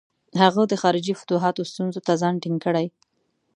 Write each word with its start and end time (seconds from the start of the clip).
هغه 0.41 0.61
د 0.67 0.73
خارجي 0.81 1.13
فتوحاتو 1.21 1.67
ستونزو 1.71 1.99
ته 2.07 2.13
ځان 2.21 2.35
ټینګ 2.43 2.57
کړي. 2.65 2.87